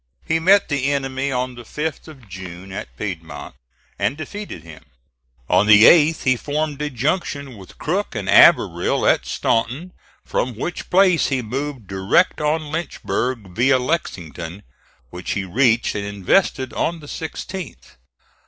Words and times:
He 0.25 0.39
met 0.39 0.67
the 0.67 0.91
enemy 0.91 1.31
on 1.31 1.53
the 1.53 1.61
5th 1.61 2.07
of 2.07 2.27
June 2.27 2.71
at 2.71 2.97
Piedmont, 2.97 3.53
and 3.99 4.17
defeated 4.17 4.63
him. 4.63 4.83
On 5.47 5.67
the 5.67 5.83
8th 5.83 6.23
he 6.23 6.35
formed 6.35 6.81
a 6.81 6.89
junction 6.89 7.55
with 7.55 7.77
Crook 7.77 8.15
and 8.15 8.27
Averell 8.27 9.05
at 9.05 9.27
Staunton, 9.27 9.93
from 10.25 10.55
which 10.55 10.89
place 10.89 11.27
he 11.27 11.43
moved 11.43 11.85
direct 11.85 12.41
on 12.41 12.71
Lynchburg, 12.71 13.49
via 13.55 13.77
Lexington, 13.77 14.63
which 15.11 15.33
he 15.33 15.45
reached 15.45 15.93
and 15.93 16.03
invested 16.05 16.73
on 16.73 16.99
the 16.99 17.05
16th. 17.07 17.97